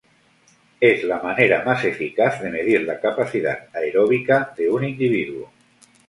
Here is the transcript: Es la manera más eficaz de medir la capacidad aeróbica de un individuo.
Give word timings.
Es 0.79 1.03
la 1.03 1.21
manera 1.21 1.63
más 1.63 1.85
eficaz 1.85 2.41
de 2.41 2.49
medir 2.49 2.81
la 2.81 2.99
capacidad 2.99 3.67
aeróbica 3.71 4.51
de 4.57 4.67
un 4.67 4.83
individuo. 4.83 5.51